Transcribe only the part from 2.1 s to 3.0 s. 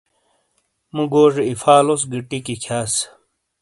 گی ٹِیکی کھِیاس۔